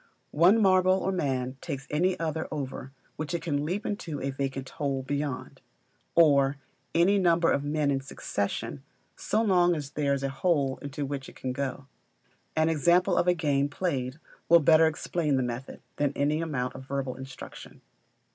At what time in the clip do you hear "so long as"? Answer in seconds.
9.15-9.91